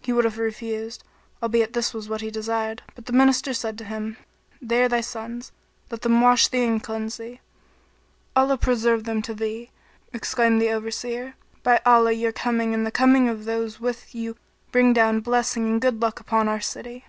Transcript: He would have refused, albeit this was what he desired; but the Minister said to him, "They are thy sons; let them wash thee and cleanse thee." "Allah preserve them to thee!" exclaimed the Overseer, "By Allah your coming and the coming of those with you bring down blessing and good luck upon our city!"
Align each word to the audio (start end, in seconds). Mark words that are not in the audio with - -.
He 0.00 0.10
would 0.10 0.24
have 0.24 0.38
refused, 0.38 1.04
albeit 1.42 1.74
this 1.74 1.92
was 1.92 2.08
what 2.08 2.22
he 2.22 2.30
desired; 2.30 2.80
but 2.94 3.04
the 3.04 3.12
Minister 3.12 3.52
said 3.52 3.76
to 3.76 3.84
him, 3.84 4.16
"They 4.58 4.82
are 4.82 4.88
thy 4.88 5.02
sons; 5.02 5.52
let 5.90 6.00
them 6.00 6.22
wash 6.22 6.48
thee 6.48 6.64
and 6.64 6.82
cleanse 6.82 7.18
thee." 7.18 7.40
"Allah 8.34 8.56
preserve 8.56 9.04
them 9.04 9.20
to 9.20 9.34
thee!" 9.34 9.68
exclaimed 10.14 10.62
the 10.62 10.70
Overseer, 10.72 11.34
"By 11.62 11.82
Allah 11.84 12.12
your 12.12 12.32
coming 12.32 12.72
and 12.72 12.86
the 12.86 12.90
coming 12.90 13.28
of 13.28 13.44
those 13.44 13.78
with 13.78 14.14
you 14.14 14.38
bring 14.72 14.94
down 14.94 15.20
blessing 15.20 15.66
and 15.68 15.78
good 15.78 16.00
luck 16.00 16.20
upon 16.20 16.48
our 16.48 16.60
city!" 16.62 17.04